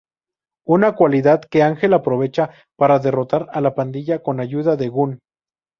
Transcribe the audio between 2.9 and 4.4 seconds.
derrotar a la pandilla con